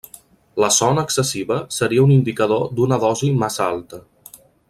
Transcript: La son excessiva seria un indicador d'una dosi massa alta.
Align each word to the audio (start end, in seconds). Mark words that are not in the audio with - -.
La 0.63 0.69
son 0.77 1.01
excessiva 1.01 1.57
seria 1.77 2.05
un 2.07 2.15
indicador 2.15 2.65
d'una 2.79 3.01
dosi 3.05 3.31
massa 3.45 3.65
alta. 3.69 4.01